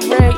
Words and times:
mama. 0.00 0.32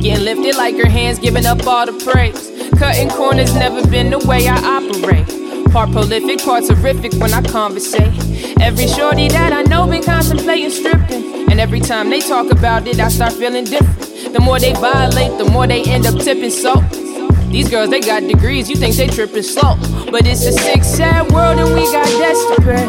Getting 0.00 0.24
lifted 0.24 0.56
like 0.56 0.76
her 0.76 0.88
hands, 0.88 1.18
giving 1.18 1.46
up 1.46 1.66
all 1.66 1.86
the 1.86 1.92
praise. 2.04 2.50
Cutting 2.78 3.08
corners 3.10 3.54
never 3.54 3.86
been 3.88 4.10
the 4.10 4.18
way 4.18 4.46
I 4.46 4.56
operate. 4.56 5.26
Part 5.72 5.90
prolific, 5.90 6.42
part 6.44 6.64
terrific 6.64 7.12
when 7.14 7.32
I 7.34 7.42
conversate. 7.42 8.12
Every 8.60 8.86
shorty 8.86 9.28
that 9.28 9.52
I 9.52 9.62
know 9.62 9.86
been 9.86 10.02
contemplating 10.02 10.70
stripping. 10.70 11.50
And 11.50 11.60
every 11.60 11.80
time 11.80 12.10
they 12.10 12.20
talk 12.20 12.50
about 12.50 12.86
it, 12.86 13.00
I 13.00 13.08
start 13.08 13.32
feeling 13.32 13.64
different. 13.64 14.32
The 14.32 14.40
more 14.40 14.58
they 14.58 14.72
violate, 14.74 15.38
the 15.38 15.50
more 15.50 15.66
they 15.66 15.82
end 15.84 16.06
up 16.06 16.18
tipping. 16.20 16.50
So, 16.50 16.74
these 17.50 17.68
girls, 17.68 17.90
they 17.90 18.00
got 18.00 18.22
degrees, 18.22 18.68
you 18.68 18.76
think 18.76 18.94
they 18.96 19.08
tripping 19.08 19.42
slow. 19.42 19.76
But 20.10 20.26
it's 20.26 20.44
a 20.44 20.52
sick, 20.52 20.84
sad 20.84 21.32
world, 21.32 21.58
and 21.58 21.74
we 21.74 21.84
got 21.92 22.06
pay. 22.60 22.86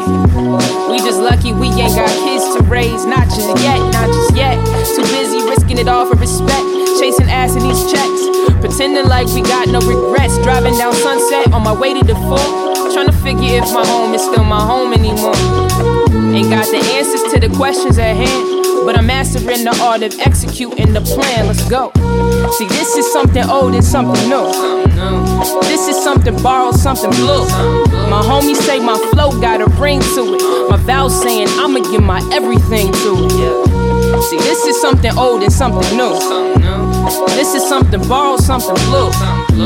We 0.92 1.00
just 1.00 1.20
lucky 1.20 1.54
we 1.54 1.68
ain't 1.68 1.96
got 1.96 2.10
kids 2.24 2.44
to 2.56 2.64
raise. 2.64 3.06
Not 3.06 3.26
just 3.32 3.48
yet, 3.64 3.80
not 3.92 4.08
just 4.08 4.36
yet. 4.36 4.56
Too 4.96 5.04
busy 5.04 5.49
all 5.90 6.06
for 6.06 6.16
respect. 6.16 6.64
Chasing 7.00 7.30
ass 7.30 7.56
in 7.56 7.64
these 7.64 7.84
checks. 7.92 8.22
Pretending 8.62 9.08
like 9.08 9.28
we 9.34 9.42
got 9.42 9.68
no 9.68 9.80
regrets. 9.82 10.38
Driving 10.44 10.78
down 10.78 10.94
sunset 10.94 11.52
on 11.52 11.64
my 11.64 11.74
way 11.74 11.94
to 11.94 12.06
the 12.06 12.16
full. 12.16 12.94
Trying 12.94 13.08
to 13.08 13.18
figure 13.26 13.58
if 13.58 13.74
my 13.74 13.86
home 13.86 14.14
is 14.14 14.22
still 14.22 14.44
my 14.44 14.62
home 14.62 14.94
anymore. 14.94 15.36
Ain't 16.32 16.50
got 16.50 16.66
the 16.70 16.80
answers 16.96 17.34
to 17.34 17.40
the 17.40 17.50
questions 17.56 17.98
at 17.98 18.16
hand. 18.16 18.86
But 18.86 18.98
I'm 18.98 19.08
mastering 19.08 19.64
the 19.64 19.78
art 19.82 20.04
of 20.04 20.18
executing 20.20 20.94
the 20.94 21.02
plan. 21.02 21.48
Let's 21.48 21.68
go. 21.68 21.92
See, 22.58 22.68
this 22.68 22.96
is 22.96 23.12
something 23.12 23.44
old 23.50 23.74
and 23.74 23.84
something 23.84 24.30
new. 24.30 24.46
This 25.64 25.88
is 25.88 26.02
something 26.04 26.42
borrowed, 26.42 26.76
something 26.76 27.12
blue. 27.12 27.46
My 28.10 28.22
homies 28.24 28.62
say 28.66 28.80
my 28.80 28.98
flow 29.12 29.32
got 29.40 29.62
a 29.62 29.68
ring 29.82 30.00
to 30.00 30.36
it. 30.36 30.70
My 30.70 30.78
vows 30.78 31.22
saying 31.22 31.48
I'ma 31.52 31.80
give 31.92 32.04
my 32.04 32.22
everything 32.34 32.92
to 32.92 33.28
it. 33.30 33.69
See, 34.10 34.38
this 34.38 34.66
is 34.66 34.82
something 34.82 35.16
old 35.18 35.44
and 35.44 35.54
something 35.54 35.96
new. 35.96 36.14
This 37.36 37.54
is 37.54 37.68
something 37.68 38.02
borrowed, 38.08 38.40
something 38.40 38.76
blue. 38.88 39.10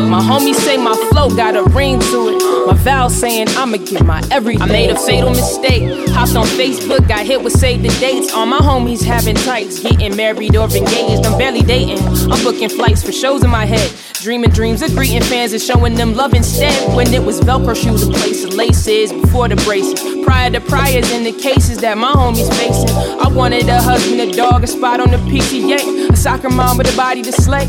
My 0.10 0.22
homies 0.22 0.56
say 0.56 0.76
my 0.76 0.96
flow 1.10 1.30
got 1.30 1.56
a 1.56 1.64
ring 1.64 2.00
to 2.00 2.30
it. 2.30 2.68
My 2.68 2.74
vow 2.74 3.08
saying 3.08 3.48
I'ma 3.50 3.78
give 3.78 4.06
my 4.06 4.22
everything. 4.32 4.62
I 4.62 4.66
made 4.68 4.90
a 4.90 5.00
fatal 5.00 5.30
mistake. 5.30 6.10
Hopped 6.10 6.36
on 6.36 6.46
Facebook, 6.46 7.08
got 7.08 7.26
hit 7.26 7.42
with 7.42 7.54
save 7.54 7.84
the 7.84 7.90
dates. 8.00 8.34
All 8.34 8.46
my 8.46 8.60
homies 8.60 9.02
having 9.04 9.36
tights, 9.36 9.80
getting 9.80 10.16
married 10.16 10.56
or 10.56 10.66
engaged. 10.66 11.26
I'm 11.26 11.38
barely 11.38 11.62
dating. 11.62 12.00
I'm 12.32 12.44
booking 12.44 12.70
flights 12.70 13.02
for 13.02 13.12
shows 13.12 13.44
in 13.44 13.50
my 13.50 13.66
head. 13.66 13.92
Dreaming 14.22 14.52
dreams 14.52 14.82
of 14.82 14.94
greeting 14.96 15.24
fans 15.24 15.54
and 15.54 15.62
showing 15.62 15.96
them 15.96 16.16
love 16.16 16.34
instead. 16.34 16.96
When 16.96 17.14
it 17.14 17.24
was 17.24 17.40
Velcro 17.42 17.76
shoes 17.76 18.08
place 18.10 18.44
of 18.44 18.54
laces 18.54 19.12
before 19.12 19.48
the 19.48 19.56
braces. 19.58 20.13
Prior 20.24 20.50
to 20.52 20.62
priors 20.62 21.12
in 21.12 21.24
the 21.24 21.32
cases 21.32 21.78
that 21.80 21.98
my 21.98 22.12
homies 22.12 22.50
facing. 22.58 22.90
I 23.20 23.28
wanted 23.28 23.68
a 23.70 23.82
husband, 23.82 24.22
a 24.22 24.32
dog, 24.32 24.64
a 24.64 24.68
spot 24.68 25.00
on 25.00 25.10
the 25.12 25.18
PTA. 25.18 26.10
A 26.10 26.16
soccer 26.16 26.50
mom 26.50 26.78
with 26.78 26.94
a 26.94 26.98
body 26.98 27.22
to 27.22 27.32
slay. 27.32 27.68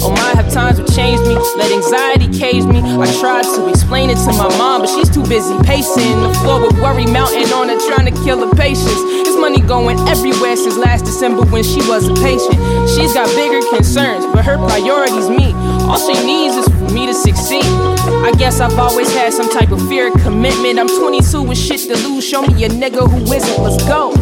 Oh 0.00 0.12
my, 0.12 0.36
have 0.36 0.52
times 0.52 0.78
would 0.78 0.92
change 0.92 1.20
me, 1.26 1.34
let 1.56 1.72
anxiety 1.72 2.28
cage 2.28 2.64
me. 2.64 2.78
I 2.78 3.08
tried 3.18 3.44
to 3.56 3.68
explain 3.68 4.10
it 4.10 4.20
to 4.28 4.32
my 4.36 4.48
mom, 4.58 4.82
but 4.82 4.90
she's 4.90 5.08
too 5.08 5.24
busy 5.26 5.56
pacing 5.64 6.20
the 6.20 6.32
floor 6.42 6.60
with 6.60 6.78
worry 6.80 7.06
mountain 7.06 7.48
on 7.52 7.68
her, 7.68 7.78
trying 7.88 8.06
to 8.06 8.14
kill 8.22 8.38
her 8.46 8.52
patience. 8.54 9.00
This 9.24 9.36
money 9.40 9.60
going 9.60 9.98
everywhere 10.06 10.54
since 10.56 10.76
last 10.76 11.06
December 11.06 11.46
when 11.46 11.64
she 11.64 11.80
was 11.88 12.08
a 12.08 12.14
patient. 12.20 12.60
She's 12.94 13.14
got 13.14 13.26
bigger 13.34 13.64
concerns, 13.74 14.26
but 14.36 14.44
her 14.44 14.58
priority's 14.58 15.30
me. 15.30 15.52
All 15.88 15.98
she 15.98 16.14
needs 16.26 16.54
is 16.54 16.68
for 16.86 16.94
me 16.94 17.06
to 17.06 17.14
succeed. 17.14 17.64
I 17.64 18.32
guess 18.38 18.60
I've 18.60 18.78
always 18.78 19.12
had 19.12 19.32
some 19.32 19.50
type 19.50 19.70
of 19.70 19.80
fear 19.88 20.08
of 20.12 20.20
commitment. 20.22 20.78
I'm 20.78 20.88
22 20.88 21.42
with 21.42 21.58
shit 21.58 21.80
to 21.80 21.96
lose. 22.08 22.26
Show 22.26 22.42
me 22.42 22.64
a 22.64 22.68
nigga 22.68 23.08
who 23.08 23.32
isn't. 23.32 23.62
Let's 23.62 23.82
go. 23.84 24.12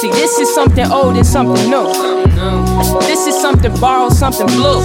See, 0.00 0.10
this 0.10 0.38
is 0.38 0.52
something 0.54 0.86
old 0.90 1.16
and 1.16 1.26
something 1.26 1.70
new. 1.70 1.86
This 3.00 3.26
is 3.26 3.40
something 3.40 3.74
borrowed, 3.80 4.12
something 4.12 4.46
blue. 4.46 4.82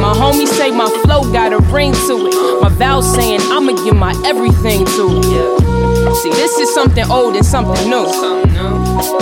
My 0.00 0.14
homies 0.14 0.48
say 0.48 0.70
my 0.70 0.88
flow 1.04 1.30
got 1.32 1.52
a 1.52 1.58
ring 1.72 1.92
to 1.92 2.26
it. 2.26 2.62
My 2.62 2.68
vows 2.68 3.12
saying 3.14 3.40
I'ma 3.42 3.72
give 3.84 3.96
my 3.96 4.14
everything 4.24 4.84
to 4.84 5.20
it. 5.22 6.16
See, 6.16 6.30
this 6.30 6.58
is 6.58 6.72
something 6.72 7.04
old 7.10 7.36
and 7.36 7.44
something 7.44 7.88
new. 7.88 8.06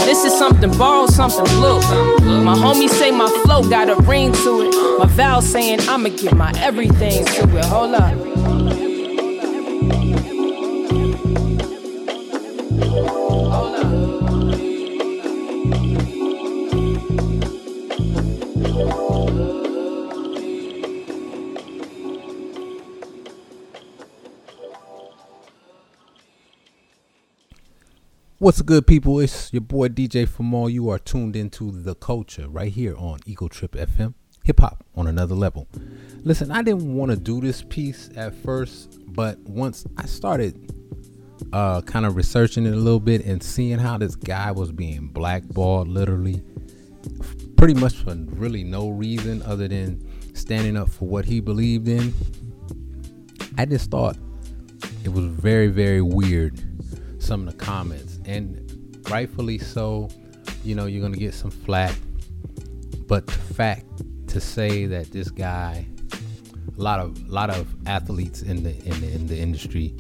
This 0.05 0.25
is 0.25 0.33
something 0.39 0.71
borrowed, 0.79 1.11
something 1.11 1.45
blue. 1.57 1.81
My 2.45 2.55
homies 2.55 2.91
say 2.91 3.11
my 3.11 3.29
flow 3.45 3.69
got 3.69 3.89
a 3.89 3.97
ring 4.03 4.33
to 4.33 4.63
it. 4.63 4.99
My 4.99 5.07
vows 5.07 5.47
saying 5.51 5.81
I'ma 5.89 6.11
give 6.11 6.35
my 6.35 6.53
everything 6.59 7.25
to 7.25 7.59
it. 7.59 7.65
Hold 7.65 7.95
up. 7.95 8.34
What's 28.45 28.61
good, 28.61 28.87
people? 28.87 29.21
It's 29.21 29.51
your 29.55 29.63
boy 29.63 29.89
DJ 29.89 30.29
Famal. 30.29 30.71
You 30.71 30.91
are 30.91 30.99
tuned 30.99 31.35
into 31.35 31.71
the 31.71 31.95
culture 31.95 32.47
right 32.47 32.71
here 32.71 32.95
on 32.95 33.21
Ego 33.25 33.49
Trip 33.49 33.73
FM. 33.73 34.13
Hip 34.45 34.61
hop 34.61 34.85
on 34.95 35.07
another 35.07 35.35
level. 35.35 35.67
Listen, 36.25 36.51
I 36.51 36.61
didn't 36.61 36.95
want 36.95 37.11
to 37.11 37.17
do 37.17 37.41
this 37.41 37.63
piece 37.63 38.11
at 38.17 38.35
first, 38.35 39.01
but 39.07 39.39
once 39.39 39.87
I 39.97 40.05
started 40.05 40.75
uh, 41.55 41.81
kind 41.81 42.05
of 42.05 42.17
researching 42.17 42.67
it 42.67 42.75
a 42.75 42.77
little 42.77 43.01
bit 43.01 43.25
and 43.25 43.43
seeing 43.43 43.79
how 43.79 43.97
this 43.97 44.15
guy 44.15 44.53
was 44.53 44.71
being 44.73 45.07
blackballed, 45.07 45.89
literally, 45.89 46.43
pretty 47.57 47.73
much 47.73 47.95
for 47.95 48.15
really 48.15 48.63
no 48.63 48.91
reason 48.91 49.41
other 49.45 49.69
than 49.69 50.07
standing 50.35 50.77
up 50.77 50.91
for 50.91 51.09
what 51.09 51.25
he 51.25 51.41
believed 51.41 51.89
in, 51.89 52.13
I 53.57 53.65
just 53.65 53.91
thought 53.91 54.19
it 55.03 55.09
was 55.09 55.25
very, 55.25 55.69
very 55.69 56.03
weird. 56.03 56.63
Some 57.19 57.49
of 57.49 57.57
the 57.57 57.65
comments 57.65 58.14
and 58.27 59.01
rightfully 59.11 59.59
so. 59.59 60.09
You 60.63 60.75
know, 60.75 60.87
you're 60.87 61.03
gonna 61.03 61.17
get 61.17 61.35
some 61.35 61.51
flack, 61.51 61.95
but 63.07 63.27
the 63.27 63.33
fact 63.33 63.87
to 64.29 64.41
say 64.41 64.87
that 64.87 65.13
this 65.13 65.31
guy, 65.31 65.87
a 66.77 66.83
lot 66.83 67.01
of 67.01 67.17
a 67.29 67.33
lot 67.33 67.51
of 67.51 67.75
athletes 67.87 68.43
in 68.43 68.63
the 68.63 68.77
in 68.85 69.01
the, 69.01 69.13
in 69.13 69.27
the 69.27 69.39
industry, 69.39 69.95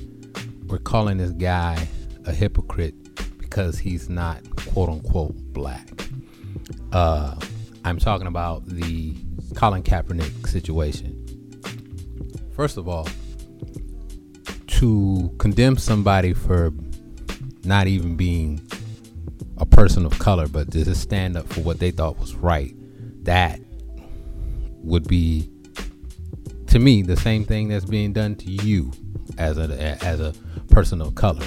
were 0.66 0.78
calling 0.78 1.18
this 1.18 1.32
guy 1.32 1.88
a 2.26 2.32
hypocrite 2.32 2.94
because 3.38 3.78
he's 3.78 4.08
not 4.08 4.42
quote 4.56 4.88
unquote 4.88 5.36
black. 5.52 5.88
Uh, 6.92 7.36
I'm 7.84 7.98
talking 7.98 8.26
about 8.26 8.66
the 8.66 9.14
Colin 9.54 9.82
Kaepernick 9.82 10.48
situation. 10.48 11.20
First 12.56 12.76
of 12.76 12.88
all, 12.88 13.08
to 14.66 15.34
condemn 15.38 15.76
somebody 15.76 16.32
for 16.32 16.70
not 17.64 17.86
even 17.86 18.16
being 18.16 18.60
a 19.58 19.66
person 19.66 20.04
of 20.04 20.18
color, 20.18 20.48
but 20.48 20.70
just 20.70 21.00
stand 21.00 21.36
up 21.36 21.48
for 21.48 21.60
what 21.60 21.78
they 21.78 21.90
thought 21.90 22.18
was 22.18 22.34
right, 22.34 22.74
that 23.24 23.60
would 24.82 25.06
be 25.08 25.48
to 26.66 26.78
me 26.78 27.02
the 27.02 27.16
same 27.16 27.44
thing 27.44 27.68
that's 27.68 27.84
being 27.84 28.12
done 28.12 28.34
to 28.34 28.50
you 28.50 28.92
as 29.38 29.58
a 29.58 29.64
as 30.04 30.20
a 30.20 30.34
person 30.70 31.00
of 31.00 31.14
color. 31.14 31.46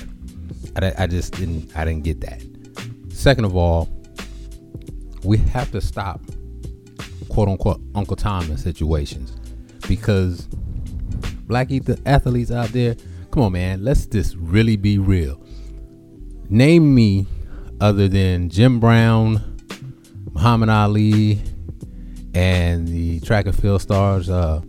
I, 0.76 0.94
I 1.00 1.08
just 1.08 1.34
didn't 1.34 1.76
I 1.76 1.86
didn't 1.86 2.04
get 2.04 2.22
that. 2.22 2.42
Second 3.10 3.46
of 3.46 3.56
all, 3.56 3.90
we 5.24 5.38
have 5.38 5.72
to 5.72 5.82
stop 5.82 6.22
quote 7.30 7.50
unquote 7.50 7.82
Uncle 7.94 8.16
Tom 8.16 8.50
in 8.50 8.58
situations 8.58 9.36
because 9.88 10.48
black 11.48 11.70
athletes 12.06 12.52
out 12.52 12.70
there, 12.70 12.96
come 13.32 13.44
on 13.44 13.52
man, 13.52 13.84
let's 13.84 14.06
just 14.06 14.36
really 14.38 14.76
be 14.76 14.98
real 14.98 15.42
name 16.50 16.94
me 16.94 17.28
other 17.80 18.08
than 18.08 18.50
Jim 18.50 18.80
Brown, 18.80 19.58
Muhammad 20.34 20.70
Ali, 20.70 21.42
and 22.34 22.88
the 22.88 23.20
track 23.22 23.46
and 23.46 23.56
field 23.56 23.82
stars. 23.82 24.30
Uh, 24.30 24.62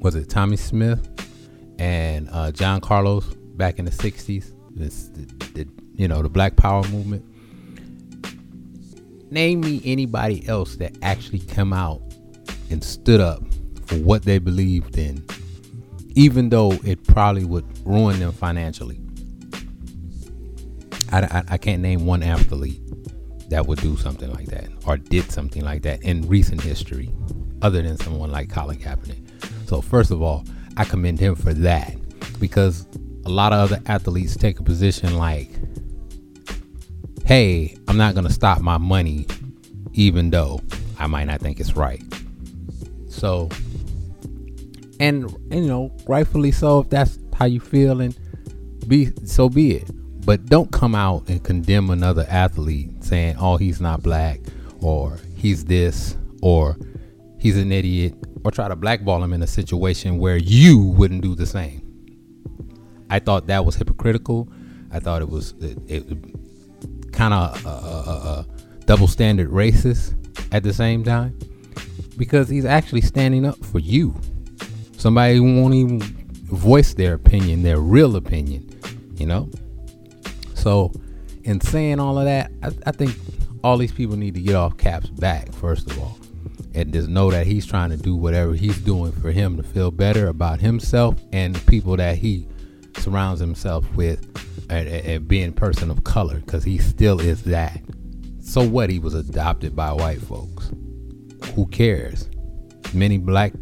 was 0.00 0.14
it 0.14 0.28
Tommie 0.28 0.56
Smith 0.56 1.08
and 1.78 2.28
uh, 2.30 2.52
John 2.52 2.80
Carlos 2.80 3.24
back 3.56 3.78
in 3.78 3.84
the 3.84 3.90
'60s? 3.90 4.52
This, 4.70 5.08
the, 5.08 5.24
the, 5.54 5.68
you 5.94 6.08
know, 6.08 6.22
the 6.22 6.28
Black 6.28 6.56
Power 6.56 6.86
movement. 6.88 7.24
Name 9.30 9.60
me 9.60 9.82
anybody 9.84 10.46
else 10.48 10.76
that 10.76 10.96
actually 11.02 11.40
come 11.40 11.72
out 11.72 12.00
and 12.70 12.82
stood 12.82 13.20
up 13.20 13.42
for 13.86 13.96
what 13.96 14.22
they 14.22 14.38
believed 14.38 14.96
in, 14.96 15.22
even 16.14 16.48
though 16.48 16.72
it 16.84 17.04
probably 17.04 17.44
would 17.44 17.66
ruin 17.86 18.20
them 18.20 18.32
financially. 18.32 18.98
I, 21.10 21.20
I, 21.20 21.44
I 21.50 21.58
can't 21.58 21.82
name 21.82 22.06
one 22.06 22.22
athlete 22.22 22.80
that 23.50 23.66
would 23.66 23.80
do 23.80 23.96
something 23.96 24.30
like 24.32 24.46
that 24.46 24.68
or 24.86 24.96
did 24.96 25.30
something 25.30 25.62
like 25.62 25.82
that 25.82 26.02
in 26.02 26.26
recent 26.28 26.60
history, 26.60 27.10
other 27.62 27.82
than 27.82 27.96
someone 27.96 28.30
like 28.30 28.50
Colin 28.50 28.78
Kaepernick. 28.78 29.22
So 29.68 29.80
first 29.80 30.10
of 30.10 30.22
all, 30.22 30.44
I 30.76 30.84
commend 30.84 31.18
him 31.18 31.34
for 31.34 31.52
that 31.54 31.94
because 32.38 32.86
a 33.24 33.28
lot 33.28 33.52
of 33.52 33.72
other 33.72 33.82
athletes 33.86 34.36
take 34.36 34.60
a 34.60 34.62
position 34.62 35.16
like, 35.16 35.50
"Hey, 37.24 37.76
I'm 37.88 37.96
not 37.96 38.14
gonna 38.14 38.30
stop 38.30 38.60
my 38.60 38.78
money, 38.78 39.26
even 39.92 40.30
though 40.30 40.60
I 40.98 41.06
might 41.06 41.24
not 41.24 41.40
think 41.40 41.60
it's 41.60 41.76
right. 41.76 42.02
So, 43.08 43.48
and, 45.00 45.24
and 45.50 45.64
you 45.64 45.68
know, 45.68 45.92
rightfully 46.06 46.52
so, 46.52 46.80
if 46.80 46.90
that's 46.90 47.18
how 47.34 47.46
you 47.46 47.60
feel, 47.60 48.00
and 48.00 48.16
be 48.86 49.10
so 49.24 49.48
be 49.48 49.76
it. 49.76 49.90
But 50.24 50.46
don't 50.46 50.70
come 50.70 50.94
out 50.94 51.28
and 51.28 51.42
condemn 51.42 51.90
another 51.90 52.26
athlete 52.28 53.02
saying, 53.02 53.36
"Oh, 53.38 53.56
he's 53.56 53.80
not 53.80 54.02
black," 54.02 54.40
or 54.80 55.18
"He's 55.36 55.64
this," 55.64 56.16
or 56.42 56.76
"He's 57.38 57.56
an 57.56 57.72
idiot," 57.72 58.14
or 58.44 58.50
try 58.50 58.68
to 58.68 58.76
blackball 58.76 59.22
him 59.22 59.32
in 59.32 59.42
a 59.42 59.46
situation 59.46 60.18
where 60.18 60.36
you 60.36 60.78
wouldn't 60.78 61.22
do 61.22 61.34
the 61.34 61.46
same. 61.46 61.82
I 63.10 63.18
thought 63.18 63.46
that 63.46 63.64
was 63.64 63.76
hypocritical. 63.76 64.48
I 64.90 65.00
thought 65.00 65.22
it 65.22 65.28
was 65.28 65.54
it, 65.60 65.78
it 65.88 67.12
kind 67.12 67.34
of 67.34 67.66
uh, 67.66 67.70
uh, 67.70 68.20
uh, 68.24 68.44
double 68.84 69.08
standard 69.08 69.50
racist 69.50 70.14
at 70.52 70.62
the 70.62 70.72
same 70.72 71.04
time 71.04 71.38
because 72.16 72.48
he's 72.48 72.64
actually 72.64 73.00
standing 73.00 73.46
up 73.46 73.62
for 73.64 73.78
you. 73.78 74.14
Somebody 74.96 75.40
won't 75.40 75.74
even 75.74 76.00
voice 76.00 76.94
their 76.94 77.14
opinion, 77.14 77.62
their 77.62 77.78
real 77.78 78.16
opinion, 78.16 78.68
you 79.16 79.26
know? 79.26 79.50
So, 80.58 80.92
in 81.44 81.60
saying 81.60 82.00
all 82.00 82.18
of 82.18 82.24
that, 82.24 82.50
I, 82.62 82.70
I 82.86 82.90
think 82.90 83.14
all 83.62 83.78
these 83.78 83.92
people 83.92 84.16
need 84.16 84.34
to 84.34 84.40
get 84.40 84.54
off 84.54 84.76
Kap's 84.76 85.08
back, 85.08 85.52
first 85.52 85.90
of 85.90 85.98
all, 85.98 86.18
and 86.74 86.92
just 86.92 87.08
know 87.08 87.30
that 87.30 87.46
he's 87.46 87.64
trying 87.64 87.90
to 87.90 87.96
do 87.96 88.14
whatever 88.14 88.54
he's 88.54 88.78
doing 88.78 89.12
for 89.12 89.30
him 89.30 89.56
to 89.56 89.62
feel 89.62 89.90
better 89.90 90.28
about 90.28 90.60
himself 90.60 91.14
and 91.32 91.54
the 91.54 91.70
people 91.70 91.96
that 91.96 92.16
he 92.16 92.46
surrounds 92.98 93.40
himself 93.40 93.84
with 93.94 94.26
and, 94.68 94.88
and 94.88 95.28
being 95.28 95.50
a 95.50 95.52
person 95.52 95.90
of 95.90 96.04
color 96.04 96.40
because 96.40 96.64
he 96.64 96.78
still 96.78 97.20
is 97.20 97.44
that. 97.44 97.80
So 98.40 98.66
what? 98.66 98.90
He 98.90 98.98
was 98.98 99.14
adopted 99.14 99.76
by 99.76 99.92
white 99.92 100.20
folks. 100.20 100.70
Who 101.54 101.66
cares? 101.66 102.28
Many 102.92 103.18
black 103.18 103.52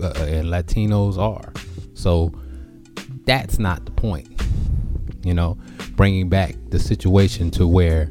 uh, 0.00 0.12
and 0.16 0.48
Latinos 0.48 1.18
are. 1.18 1.52
So 1.94 2.32
that's 3.24 3.58
not 3.58 3.84
the 3.84 3.90
point. 3.90 4.28
You 5.24 5.34
know, 5.34 5.58
bringing 5.98 6.28
back 6.28 6.54
the 6.68 6.78
situation 6.78 7.50
to 7.50 7.66
where 7.66 8.08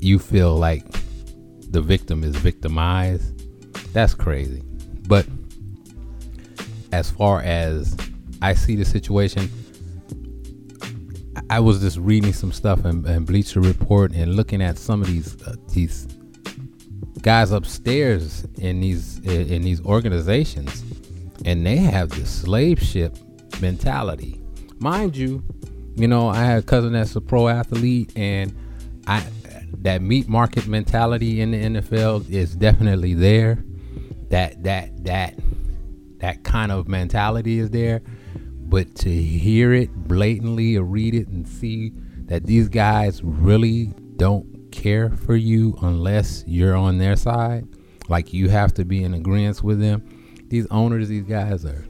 you 0.00 0.18
feel 0.18 0.56
like 0.56 0.86
the 1.70 1.82
victim 1.82 2.24
is 2.24 2.34
victimized. 2.34 3.44
That's 3.92 4.14
crazy. 4.14 4.62
But 5.06 5.26
as 6.90 7.10
far 7.10 7.42
as 7.42 7.94
I 8.40 8.54
see 8.54 8.74
the 8.74 8.86
situation, 8.86 9.50
I 11.50 11.60
was 11.60 11.80
just 11.80 11.98
reading 11.98 12.32
some 12.32 12.52
stuff 12.52 12.86
in, 12.86 13.06
in 13.06 13.26
Bleacher 13.26 13.60
Report 13.60 14.12
and 14.12 14.34
looking 14.34 14.62
at 14.62 14.78
some 14.78 15.02
of 15.02 15.08
these 15.08 15.40
uh, 15.42 15.56
these 15.74 16.06
guys 17.20 17.52
upstairs 17.52 18.46
in 18.56 18.80
these 18.80 19.18
in 19.18 19.60
these 19.60 19.84
organizations, 19.84 20.82
and 21.44 21.66
they 21.66 21.76
have 21.76 22.08
this 22.08 22.30
slave 22.30 22.82
ship 22.82 23.14
mentality. 23.60 24.40
Mind 24.78 25.14
you, 25.14 25.42
you 25.98 26.08
know 26.08 26.28
I 26.28 26.44
had 26.44 26.58
a 26.58 26.62
cousin 26.62 26.92
that's 26.92 27.14
a 27.16 27.20
pro 27.20 27.48
athlete, 27.48 28.12
and 28.16 28.54
I 29.06 29.24
that 29.82 30.02
meat 30.02 30.28
market 30.28 30.66
mentality 30.66 31.40
in 31.40 31.50
the 31.50 31.80
NFL 31.80 32.28
is 32.30 32.54
definitely 32.56 33.14
there. 33.14 33.64
That 34.30 34.62
that 34.64 35.04
that 35.04 35.34
that 36.18 36.44
kind 36.44 36.72
of 36.72 36.88
mentality 36.88 37.58
is 37.58 37.70
there 37.70 38.02
but 38.68 38.94
to 38.94 39.10
hear 39.10 39.72
it 39.72 39.90
blatantly 40.06 40.76
or 40.76 40.84
read 40.84 41.14
it 41.14 41.26
and 41.28 41.48
see 41.48 41.90
that 42.26 42.44
these 42.44 42.68
guys 42.68 43.22
really 43.24 43.86
don't 44.16 44.70
care 44.70 45.10
for 45.10 45.36
you 45.36 45.76
unless 45.80 46.44
you're 46.46 46.76
on 46.76 46.98
their 46.98 47.16
side, 47.16 47.66
like 48.08 48.34
you 48.34 48.50
have 48.50 48.74
to 48.74 48.84
be 48.84 49.02
in 49.02 49.14
agreement 49.14 49.62
with 49.62 49.80
them. 49.80 50.06
These 50.48 50.66
owners, 50.70 51.08
these 51.08 51.24
guys 51.24 51.64
are 51.64 51.86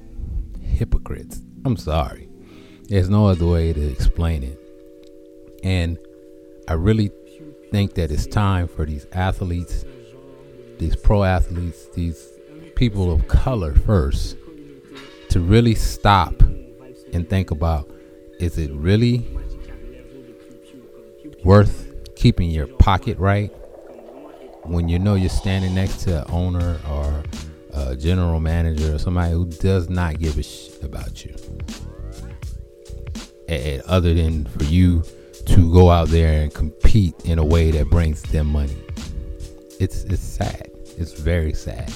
hypocrites. 0.60 1.42
I'm 1.64 1.76
sorry. 1.76 2.27
There's 2.88 3.10
no 3.10 3.26
other 3.26 3.44
way 3.46 3.74
to 3.74 3.86
explain 3.86 4.42
it. 4.42 4.58
And 5.62 5.98
I 6.66 6.72
really 6.72 7.12
think 7.70 7.94
that 7.94 8.10
it's 8.10 8.26
time 8.26 8.66
for 8.66 8.86
these 8.86 9.06
athletes, 9.12 9.84
these 10.78 10.96
pro 10.96 11.22
athletes, 11.22 11.84
these 11.94 12.32
people 12.76 13.12
of 13.12 13.28
color 13.28 13.74
first, 13.74 14.38
to 15.28 15.40
really 15.40 15.74
stop 15.74 16.32
and 17.12 17.28
think 17.28 17.50
about 17.50 17.90
is 18.40 18.56
it 18.56 18.72
really 18.72 19.26
worth 21.44 21.92
keeping 22.16 22.50
your 22.50 22.66
pocket 22.66 23.18
right 23.18 23.52
when 24.64 24.88
you 24.88 24.98
know 24.98 25.14
you're 25.14 25.28
standing 25.28 25.74
next 25.74 26.04
to 26.04 26.22
an 26.22 26.30
owner 26.30 26.80
or 26.90 27.22
a 27.74 27.96
general 27.96 28.40
manager 28.40 28.94
or 28.94 28.98
somebody 28.98 29.32
who 29.32 29.44
does 29.44 29.90
not 29.90 30.18
give 30.18 30.38
a 30.38 30.42
shit 30.42 30.82
about 30.82 31.24
you 31.24 31.34
and 33.48 33.82
other 33.82 34.14
than 34.14 34.44
for 34.44 34.64
you 34.64 35.02
to 35.46 35.72
go 35.72 35.90
out 35.90 36.08
there 36.08 36.42
and 36.42 36.52
compete 36.52 37.14
in 37.24 37.38
a 37.38 37.44
way 37.44 37.70
that 37.70 37.88
brings 37.90 38.22
them 38.22 38.46
money 38.46 38.76
it's 39.80 40.04
it's 40.04 40.22
sad 40.22 40.70
it's 40.98 41.12
very 41.12 41.52
sad 41.52 41.92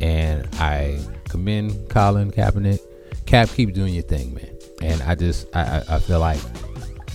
and 0.00 0.46
i 0.54 0.98
commend 1.28 1.88
colin 1.88 2.30
kaepernick 2.30 2.80
Kap, 3.28 3.50
keep 3.50 3.74
doing 3.74 3.92
your 3.92 4.04
thing, 4.04 4.32
man. 4.32 4.48
And 4.80 5.02
I 5.02 5.14
just, 5.14 5.54
I, 5.54 5.82
I 5.86 5.98
feel 5.98 6.18
like 6.18 6.40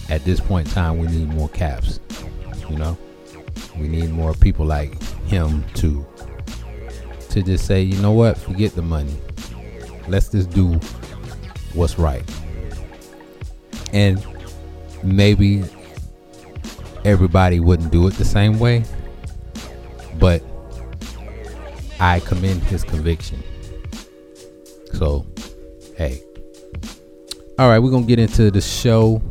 at 0.09 0.23
this 0.23 0.39
point 0.39 0.67
in 0.67 0.73
time, 0.75 0.99
we 0.99 1.07
need 1.07 1.27
more 1.29 1.49
Kaps. 1.49 1.99
You 2.69 2.77
know, 2.77 2.95
we 3.79 3.87
need 3.87 4.11
more 4.11 4.35
people 4.35 4.63
like 4.63 5.01
him 5.23 5.65
to, 5.73 6.05
to 7.31 7.41
just 7.41 7.65
say, 7.65 7.81
you 7.81 7.99
know 7.99 8.11
what, 8.11 8.37
forget 8.37 8.75
the 8.75 8.83
money. 8.83 9.15
Let's 10.07 10.29
just 10.29 10.51
do 10.51 10.73
what's 11.73 11.97
right. 11.97 12.23
And 13.93 14.25
maybe 15.03 15.63
everybody 17.05 17.59
wouldn't 17.59 17.91
do 17.91 18.07
it 18.07 18.15
the 18.15 18.25
same 18.25 18.59
way, 18.59 18.83
but 20.19 20.43
I 21.99 22.19
commend 22.19 22.63
his 22.63 22.83
conviction. 22.83 23.41
So 24.93 25.25
hey. 25.95 26.21
All 27.59 27.69
right, 27.69 27.79
we're 27.79 27.91
gonna 27.91 28.05
get 28.05 28.19
into 28.19 28.49
the 28.49 28.61
show. 28.61 29.21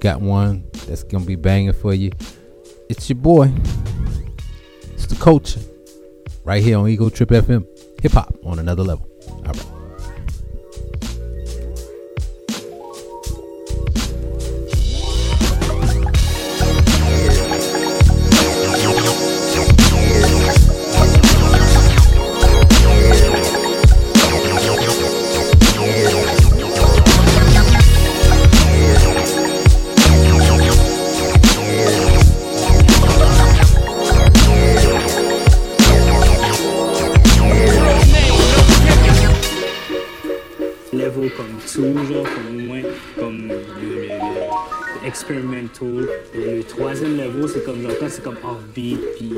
Got 0.00 0.20
one 0.20 0.64
that's 0.86 1.02
gonna 1.02 1.24
be 1.24 1.36
banging 1.36 1.72
for 1.72 1.94
you. 1.94 2.12
It's 2.88 3.08
your 3.08 3.16
boy. 3.16 3.52
It's 4.92 5.06
the 5.06 5.16
culture. 5.16 5.60
Right 6.44 6.62
here 6.62 6.78
on 6.78 6.88
Ego 6.88 7.08
Trip 7.08 7.30
FM. 7.30 7.66
Hip 8.02 8.12
hop 8.12 8.34
on 8.44 8.58
another 8.58 8.82
level. 8.82 9.07
Le 46.34 46.62
troisième 46.62 47.16
level, 47.16 47.48
c'est 47.48 47.64
comme 47.64 47.82
j'entends, 47.82 48.08
c'est 48.08 48.22
comme 48.22 48.36
offbeat, 48.44 49.00
puis 49.16 49.32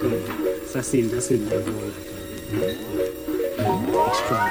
comme, 0.00 0.12
ça 0.66 0.82
c'est 0.82 1.02
le 1.02 1.04
level 1.04 1.40
là. 4.30 4.48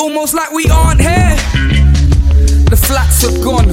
Almost 0.00 0.32
like 0.32 0.50
we 0.50 0.64
aren't 0.70 1.00
here. 1.00 1.36
The 2.72 2.76
flats 2.76 3.22
are 3.22 3.36
gone. 3.44 3.68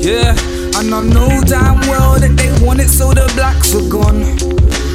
Yeah, 0.00 0.32
and 0.80 0.88
I 0.94 1.02
know 1.04 1.28
damn 1.44 1.80
well 1.86 2.18
that 2.18 2.34
they 2.36 2.50
want 2.64 2.80
it, 2.80 2.88
so 2.88 3.12
the 3.12 3.30
blacks 3.36 3.74
are 3.74 3.86
gone. 3.88 4.24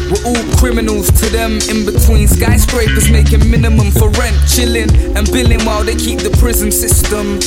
We're 0.09 0.25
all 0.25 0.57
criminals 0.57 1.11
to 1.21 1.29
them 1.29 1.61
in 1.69 1.85
between 1.85 2.27
skyscrapers, 2.27 3.11
making 3.11 3.45
minimum 3.49 3.91
for 3.91 4.09
rent, 4.17 4.35
chilling 4.49 4.89
and 5.15 5.29
billing 5.31 5.63
while 5.65 5.83
they 5.83 5.95
keep 5.95 6.19
the 6.19 6.33
prison 6.41 6.71
system 6.71 7.37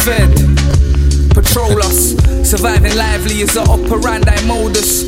fed. 0.00 0.32
Patrol 1.36 1.78
us, 1.84 2.16
surviving 2.48 2.96
lively 2.96 3.44
is 3.44 3.56
our 3.58 3.68
operandi 3.68 4.40
modus. 4.46 5.04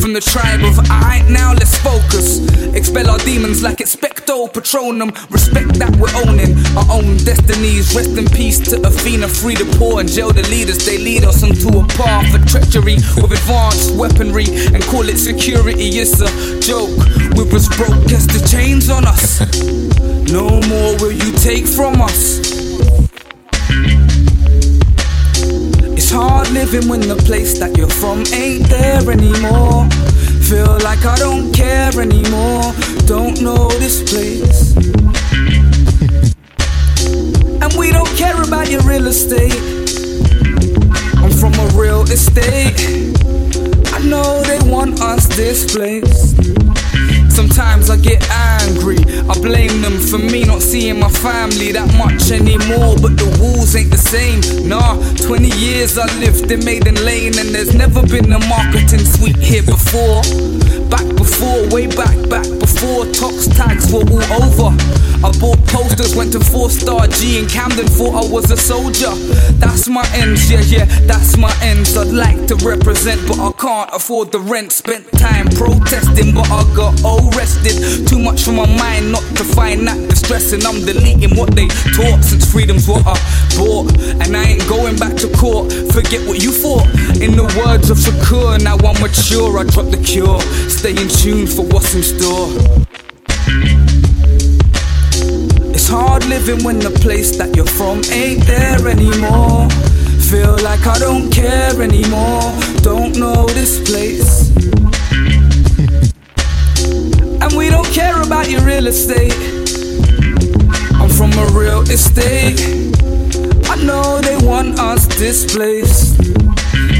From 0.00 0.12
the 0.12 0.20
tribe 0.20 0.62
of 0.62 0.78
I, 0.90 1.24
now 1.30 1.54
let's 1.54 1.76
focus. 1.78 2.44
Expel 2.74 3.08
our 3.08 3.18
demons 3.18 3.62
like 3.62 3.80
expecto 4.24 4.50
patronum. 4.52 5.10
Respect 5.30 5.78
that 5.78 5.94
we're 5.96 6.12
owning 6.24 6.56
our 6.76 6.86
own 6.90 7.16
destinies. 7.18 7.94
Rest 7.94 8.16
in 8.16 8.26
peace 8.26 8.58
to 8.70 8.86
Athena, 8.86 9.28
free 9.28 9.54
the 9.54 9.64
poor 9.78 10.00
and 10.00 10.08
jail 10.08 10.32
the 10.32 10.42
leaders. 10.48 10.84
They 10.84 10.98
lead 10.98 11.24
us 11.24 11.42
onto 11.42 11.78
a 11.78 11.86
path 11.88 12.34
of 12.34 12.46
treachery 12.46 12.96
with 13.16 13.32
advanced 13.32 13.94
weaponry 13.96 14.46
and 14.72 14.82
call 14.84 15.08
it 15.08 15.18
security. 15.18 15.88
It's 15.98 16.20
a 16.20 16.60
joke. 16.60 16.96
We're 17.36 17.54
as 17.54 17.68
broke 17.76 18.10
as 18.12 18.26
the 18.26 18.46
chains 18.50 18.90
on 18.90 19.06
us. 19.06 19.40
No 20.32 20.48
more 20.68 20.96
will 20.98 21.12
you 21.12 21.32
take 21.38 21.66
from 21.66 22.00
us. 22.00 22.40
It's 25.96 26.10
hard 26.10 26.50
living 26.50 26.88
when 26.88 27.00
the 27.00 27.16
place 27.16 27.58
that 27.58 27.76
you're 27.76 27.88
from 27.88 28.24
ain't 28.32 28.68
there 28.68 29.10
anymore. 29.10 29.88
Feel 30.48 30.78
like 30.84 31.04
I 31.04 31.16
don't 31.16 31.52
care 31.52 31.98
anymore. 32.00 32.74
Don't 33.06 33.40
know 33.42 33.68
this 33.78 34.02
place. 34.02 34.74
And 37.64 37.72
we 37.78 37.92
don't 37.92 38.08
care 38.16 38.42
about 38.42 38.70
your 38.70 38.82
real 38.82 39.06
estate. 39.06 39.54
I'm 41.16 41.30
from 41.30 41.54
a 41.54 41.66
real 41.74 42.02
estate. 42.02 42.76
I 43.92 43.98
know 44.04 44.42
they 44.42 44.58
want 44.70 45.00
us 45.00 45.26
displaced. 45.28 46.33
Sometimes 47.34 47.90
I 47.90 47.96
get 47.96 48.22
angry. 48.30 48.98
I 49.28 49.34
blame 49.40 49.82
them 49.82 49.98
for 49.98 50.18
me 50.18 50.44
not 50.44 50.62
seeing 50.62 51.00
my 51.00 51.10
family 51.10 51.72
that 51.72 51.90
much 51.98 52.30
anymore. 52.30 52.94
But 53.02 53.18
the 53.18 53.26
walls 53.42 53.74
ain't 53.74 53.90
the 53.90 53.98
same. 53.98 54.40
Nah, 54.68 54.94
20 55.26 55.48
years 55.58 55.98
I 55.98 56.06
lived 56.18 56.50
in 56.52 56.64
Maiden 56.64 56.94
Lane, 57.04 57.36
and 57.38 57.50
there's 57.54 57.74
never 57.74 58.02
been 58.06 58.32
a 58.32 58.38
marketing 58.46 59.04
suite 59.04 59.36
here 59.36 59.64
before. 59.64 60.22
Back 60.88 61.06
before, 61.16 61.66
way 61.74 61.86
back, 61.88 62.14
back 62.30 62.46
before 62.60 63.06
Tox 63.10 63.48
tags 63.48 63.92
were 63.92 64.06
all 64.06 64.42
over. 64.46 64.70
I 65.24 65.32
bought 65.40 65.58
posters, 65.66 66.14
went 66.14 66.32
to 66.32 66.40
four 66.40 66.68
star 66.68 67.08
G 67.08 67.38
in 67.38 67.48
Camden, 67.48 67.86
thought 67.86 68.14
I 68.14 68.30
was 68.30 68.50
a 68.50 68.56
soldier. 68.56 69.10
That's 69.56 69.88
my 69.88 70.06
ends, 70.12 70.50
yeah, 70.50 70.60
yeah, 70.60 70.84
that's 71.06 71.36
my 71.36 71.52
ends. 71.62 71.96
I'd 71.96 72.12
like 72.12 72.46
to 72.48 72.56
represent, 72.56 73.26
but 73.26 73.38
I 73.38 73.50
can't 73.52 73.90
afford 73.92 74.32
the 74.32 74.40
rent. 74.40 74.70
Spent 74.72 75.10
time 75.12 75.48
protesting, 75.48 76.34
but 76.34 76.50
I 76.50 76.62
got 76.76 76.94
arrested. 77.30 78.06
Too 78.08 78.18
much 78.18 78.42
for 78.42 78.52
my 78.52 78.66
mind 78.66 79.12
not 79.12 79.24
to 79.36 79.44
find 79.44 79.86
that 79.88 79.98
distressing. 80.08 80.64
I'm 80.66 80.84
deleting 80.84 81.36
what 81.36 81.54
they 81.54 81.68
taught 81.96 82.24
since 82.24 82.50
freedom's 82.50 82.88
what 82.88 83.02
I 83.06 83.16
bought. 83.56 83.92
And 84.22 84.36
I 84.36 84.56
ain't 84.56 84.68
going 84.68 84.96
back 84.96 85.16
to 85.18 85.28
court. 85.36 85.72
Forget 85.92 86.26
what 86.26 86.42
you 86.42 86.52
thought. 86.52 86.86
In 87.20 87.36
the 87.36 87.46
words 87.64 87.90
of 87.90 87.98
Shakur, 87.98 88.62
now 88.62 88.76
I'm 88.76 89.00
mature. 89.00 89.58
I 89.58 89.64
drop 89.64 89.90
the 89.90 90.02
cure. 90.02 90.40
Stay 90.68 90.92
in 90.92 91.08
tune 91.08 91.46
for 91.46 91.62
what's 91.62 91.94
in 91.94 92.02
store. 92.02 92.48
It's 95.74 95.88
hard 95.88 96.24
living 96.26 96.64
when 96.64 96.78
the 96.78 96.90
place 96.90 97.36
that 97.36 97.54
you're 97.56 97.66
from 97.66 98.02
ain't 98.10 98.46
there 98.46 98.88
anymore. 98.88 99.68
Feel 100.30 100.56
like 100.64 100.86
I 100.86 100.98
don't 100.98 101.30
care 101.30 101.80
anymore. 101.82 102.52
Don't 102.82 103.16
know 103.16 103.46
this 103.48 103.82
place. 103.88 104.43
Care 107.94 108.20
about 108.22 108.50
your 108.50 108.60
real 108.62 108.88
estate. 108.88 109.32
I'm 110.94 111.08
from 111.08 111.32
a 111.34 111.46
real 111.56 111.82
estate. 111.82 112.60
I 113.70 113.76
know 113.84 114.20
they 114.20 114.36
want 114.44 114.80
us 114.80 115.06
displaced. 115.06 116.18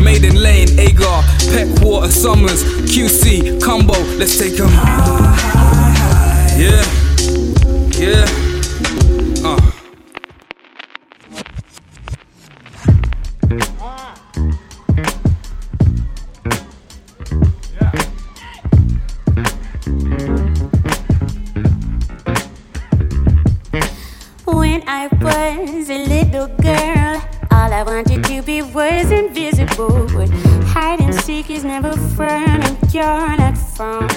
Maiden 0.01 0.41
Lane, 0.41 0.69
Agar, 0.79 1.25
Peckwater, 1.51 2.13
Summers, 2.13 2.63
QC, 2.85 3.61
Combo, 3.61 3.99
let's 4.19 4.39
take 4.39 4.57
them. 4.57 4.71
Yeah, 6.55 6.85
yeah, 7.99 8.44
girl, 26.49 27.23
all 27.51 27.73
I 27.73 27.83
wanted 27.83 28.25
to 28.25 28.43
be 28.43 28.63
was 28.63 29.11
invisible. 29.11 30.09
Hide 30.67 31.01
and 31.01 31.15
seek 31.15 31.51
is 31.51 31.65
never 31.65 31.93
fun, 32.17 32.63
and 32.63 32.95
you're 32.95 33.37
not 33.37 33.57
fun. 33.57 34.09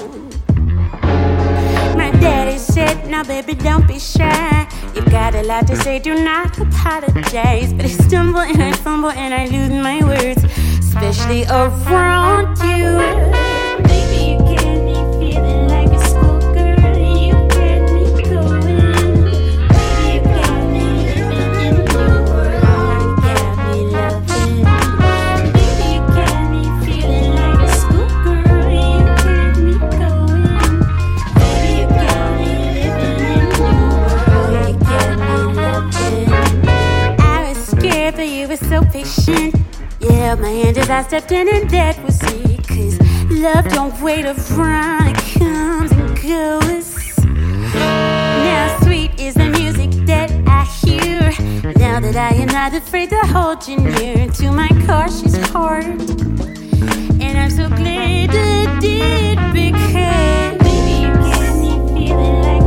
My 1.98 2.12
daddy 2.19 2.57
said, 2.57 3.07
Now, 3.09 3.24
baby, 3.24 3.53
don't 3.55 3.87
be 3.87 4.00
shy. 4.00 4.68
You've 4.96 5.11
got 5.11 5.35
a 5.35 5.44
lot 5.44 5.68
to 5.68 5.75
say, 5.75 6.00
do 6.00 6.16
not 6.24 6.57
apologize. 6.57 7.74
But 7.74 7.85
I 7.85 7.90
stumble 7.90 8.42
and 8.42 8.61
I 8.63 8.72
fumble 8.74 9.11
and 9.11 9.33
I 9.33 9.46
lose 9.46 9.72
my 9.72 10.03
words, 10.03 10.44
especially 10.79 11.46
around 11.46 12.57
you. 12.59 13.56
As 40.89 41.05
I 41.05 41.07
stepped 41.07 41.31
in, 41.33 41.47
and 41.50 41.69
that 41.71 42.01
was 42.03 42.17
it. 42.23 42.65
Cause 42.67 42.97
love 43.29 43.67
don't 43.69 44.00
wait 44.01 44.25
around, 44.25 45.17
it 45.17 45.39
comes 45.39 45.91
and 45.91 46.15
goes. 46.21 47.17
Now, 47.25 48.79
sweet 48.83 49.19
is 49.19 49.33
the 49.33 49.50
music 49.50 49.91
that 50.05 50.31
I 50.47 50.63
hear. 50.85 51.31
Now 51.77 52.00
that 52.00 52.15
I 52.15 52.35
am 52.35 52.47
not 52.47 52.73
afraid 52.73 53.09
to 53.09 53.19
hold 53.27 53.67
you 53.67 53.77
near 53.77 54.27
to 54.29 54.51
my 54.51 54.69
cautious 54.85 55.35
heart. 55.47 55.85
And 57.19 57.37
I'm 57.37 57.51
so 57.51 57.67
glad 57.67 58.29
I 58.31 58.79
did 58.79 59.37
because. 59.53 60.57
Baby, 60.63 61.01
you 61.01 61.13
got 61.13 61.55
me 61.59 62.07
feeling 62.07 62.41
like 62.43 62.67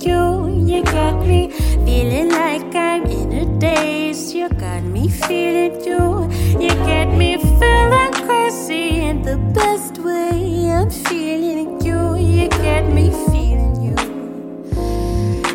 feeling 0.00 0.66
you. 0.68 0.76
You 0.76 0.84
got 0.84 1.26
me 1.26 1.50
feeling 1.50 2.30
like 2.30 2.74
I'm 2.74 3.04
in 3.06 3.32
a 3.32 3.58
daze. 3.58 4.34
You 4.34 4.48
got 4.48 4.82
me 4.82 5.08
feeling 5.08 5.84
you. 5.84 6.30
You 6.60 6.68
got 6.68 7.16
me 7.16 7.36
feeling 7.36 8.12
crazy 8.26 9.00
in 9.00 9.22
the 9.22 9.36
best 9.54 9.98
way. 9.98 10.70
I'm 10.70 10.90
feeling 10.90 11.80
you. 11.80 12.16
You 12.16 12.48
got 12.48 12.92
me 12.92 13.10
feeling 13.10 13.82
you. 13.82 13.96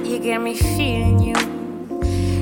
You 0.04 0.19
got 0.19 0.41
me 0.41 0.56
feeling 0.56 1.19
you. 1.19 1.36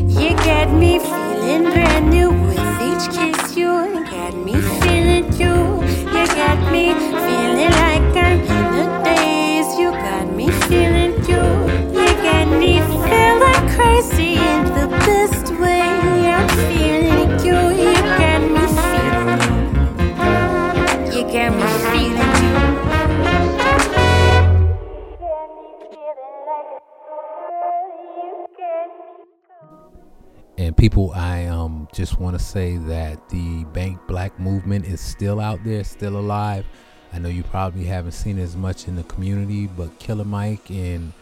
You 0.07 0.35
got 0.37 0.71
me 0.71 0.99
feeling 0.99 1.63
brand 1.71 2.09
new 2.09 2.29
with 2.29 2.81
each 2.81 3.15
kiss. 3.15 3.57
You 3.57 4.03
got 4.05 4.35
me 4.35 4.53
And 30.57 30.75
people, 30.75 31.11
I 31.13 31.45
um 31.45 31.87
just 31.93 32.19
want 32.19 32.37
to 32.37 32.43
say 32.43 32.77
that 32.77 33.29
the 33.29 33.65
Bank 33.65 33.99
Black 34.07 34.39
movement 34.39 34.85
is 34.85 35.01
still 35.01 35.39
out 35.39 35.63
there, 35.63 35.83
still 35.83 36.17
alive. 36.17 36.65
I 37.13 37.19
know 37.19 37.29
you 37.29 37.43
probably 37.43 37.85
haven't 37.85 38.13
seen 38.13 38.39
as 38.39 38.55
much 38.55 38.87
in 38.87 38.95
the 38.95 39.03
community, 39.03 39.67
but 39.67 39.99
Killer 39.99 40.25
Mike 40.25 40.69
and 40.69 41.13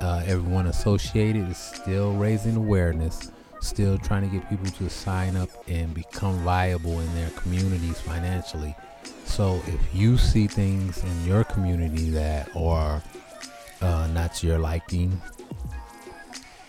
uh, 0.00 0.22
everyone 0.26 0.66
associated 0.66 1.48
is 1.50 1.58
still 1.58 2.12
raising 2.14 2.56
awareness, 2.56 3.30
still 3.60 3.98
trying 3.98 4.28
to 4.28 4.34
get 4.34 4.48
people 4.50 4.66
to 4.66 4.90
sign 4.90 5.36
up 5.36 5.48
and 5.68 5.94
become 5.94 6.38
viable 6.44 7.00
in 7.00 7.14
their 7.14 7.30
communities 7.30 8.00
financially. 8.00 8.74
So 9.24 9.60
if 9.66 9.94
you 9.94 10.18
see 10.18 10.46
things 10.46 11.02
in 11.02 11.26
your 11.26 11.44
community 11.44 12.10
that 12.10 12.54
are 12.56 13.02
uh, 13.80 14.06
not 14.08 14.34
to 14.36 14.46
your 14.46 14.58
liking, 14.58 15.20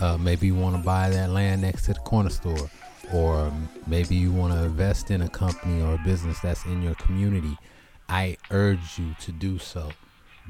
uh, 0.06 0.18
maybe 0.20 0.46
you 0.46 0.56
want 0.56 0.76
to 0.76 0.82
buy 0.84 1.10
that 1.10 1.32
land 1.32 1.62
next 1.62 1.86
to 1.86 1.94
the 1.94 2.00
corner 2.02 2.30
store, 2.30 2.70
or 3.12 3.52
maybe 3.88 4.15
you 4.15 4.32
want 4.32 4.54
to 4.54 4.63
invest 4.63 5.10
in 5.10 5.22
a 5.24 5.30
company 5.30 5.82
or 5.82 5.96
a 5.96 5.98
business 6.00 6.39
that's 6.39 6.63
in 6.65 6.82
your 6.84 6.94
community. 6.96 7.58
I 8.08 8.38
urge 8.52 9.00
you 9.00 9.15
to 9.22 9.32
do 9.32 9.58
so. 9.58 9.89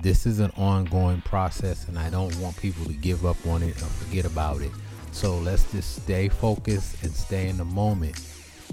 This 0.02 0.26
is 0.26 0.40
an 0.40 0.52
ongoing 0.58 1.22
process, 1.22 1.88
and 1.88 1.98
I 1.98 2.10
don't 2.10 2.36
want 2.38 2.58
people 2.58 2.84
to 2.86 2.94
give 2.94 3.26
up 3.26 3.38
on 3.48 3.64
it 3.64 3.82
or 3.82 3.86
forget 3.86 4.26
about 4.26 4.62
it. 4.62 4.72
So 5.14 5.38
let's 5.38 5.72
just 5.72 6.04
stay 6.04 6.28
focused 6.28 7.02
and 7.04 7.14
stay 7.14 7.48
in 7.48 7.56
the 7.56 7.66
moment. 7.66 8.20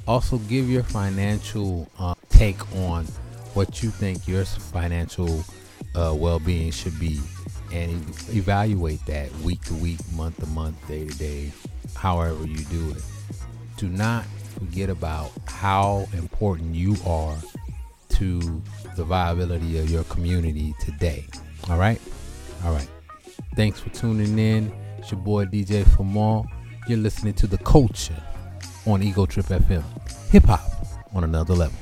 Also, 0.08 0.38
give 0.38 0.68
your 0.68 0.82
financial 0.82 1.88
uh, 1.96 2.14
take 2.28 2.60
on 2.76 3.04
what 3.54 3.84
you 3.84 3.90
think 3.90 4.26
your 4.26 4.44
financial 4.44 5.44
uh, 5.94 6.12
well-being 6.16 6.72
should 6.72 6.98
be 6.98 7.20
and 7.72 7.92
evaluate 8.30 9.04
that 9.06 9.34
week 9.38 9.62
to 9.62 9.74
week, 9.74 9.98
month 10.14 10.38
to 10.40 10.46
month, 10.46 10.76
day 10.88 11.06
to 11.06 11.18
day, 11.18 11.52
however 11.96 12.46
you 12.46 12.64
do 12.66 12.90
it. 12.90 13.02
Do 13.76 13.88
not 13.88 14.24
forget 14.58 14.90
about 14.90 15.32
how 15.46 16.06
important 16.12 16.74
you 16.74 16.96
are 17.06 17.36
to 18.10 18.62
the 18.96 19.04
viability 19.04 19.78
of 19.78 19.90
your 19.90 20.04
community 20.04 20.74
today. 20.80 21.24
All 21.70 21.78
right? 21.78 22.00
All 22.64 22.72
right. 22.72 22.88
Thanks 23.56 23.80
for 23.80 23.90
tuning 23.90 24.38
in. 24.38 24.72
It's 24.98 25.10
your 25.10 25.20
boy 25.20 25.46
DJ 25.46 25.84
Famal. 25.84 26.46
You're 26.88 26.98
listening 26.98 27.34
to 27.34 27.46
The 27.46 27.58
Culture 27.58 28.22
on 28.86 29.02
Ego 29.02 29.26
Trip 29.26 29.46
FM. 29.46 29.84
Hip 30.30 30.44
hop 30.44 30.60
on 31.14 31.24
another 31.24 31.54
level. 31.54 31.81